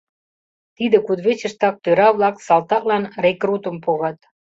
Тиде 0.75 0.97
кудывечыштак 1.05 1.75
тӧра-влак 1.83 2.35
салтаклан 2.47 3.03
рекрутым 3.23 3.75
погат... 3.85 4.17